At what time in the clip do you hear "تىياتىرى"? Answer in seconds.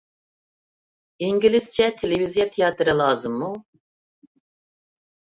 2.55-2.95